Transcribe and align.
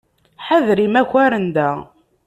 Ḥader 0.45 0.77
imakaren 0.85 1.47
da. 1.55 1.69